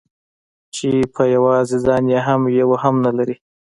چې 0.75 0.89
په 1.13 1.23
يوازې 1.35 1.77
ځان 1.85 2.03
يې 2.13 2.21
يو 2.59 2.71
هم 2.83 2.95
نه 3.05 3.11
لري. 3.17 3.35